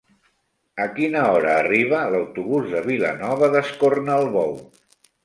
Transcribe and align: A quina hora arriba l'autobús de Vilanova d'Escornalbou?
A 0.85 0.85
quina 0.93 1.19
hora 1.33 1.51
arriba 1.57 1.99
l'autobús 2.13 2.71
de 2.71 2.81
Vilanova 2.87 3.51
d'Escornalbou? 3.57 4.57